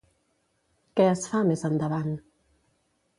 Qué 1.01 1.05
es 1.09 1.27
fa, 1.33 1.41
més 1.49 1.63
endavant? 1.71 2.09